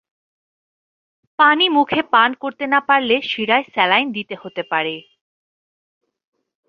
[1.39, 4.95] পানি মুখে পান করতে না পারলে শিরায় স্যালাইন দিতে হতে পারে।